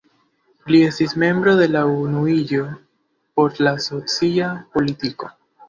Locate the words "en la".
1.65-1.83